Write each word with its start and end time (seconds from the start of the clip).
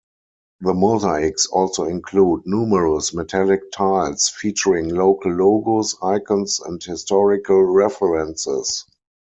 The 0.61 0.73
mosaics 0.73 1.45
also 1.45 1.83
include 1.83 2.47
numerous 2.47 3.13
metallic 3.13 3.71
tiles 3.71 4.29
featuring 4.29 4.89
local 4.95 5.31
logos, 5.31 5.95
icons 6.01 6.59
and 6.59 6.81
historical 6.83 7.61
references. 7.61 8.85